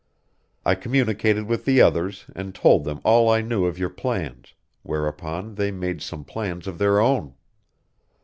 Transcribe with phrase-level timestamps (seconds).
[0.65, 5.53] "I communicated with the others and told them all I knew of your plans, whereupon
[5.53, 7.35] they made some plans of their own.